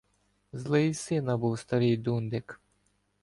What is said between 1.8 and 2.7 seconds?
дундук.